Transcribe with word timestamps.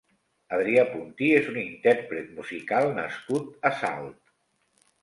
Adrià 0.55 0.85
Puntí 0.93 1.27
és 1.41 1.51
un 1.53 1.59
intérpret 1.65 2.35
musical 2.41 2.91
nascut 2.99 3.73
a 3.73 3.75
Salt. 3.85 4.21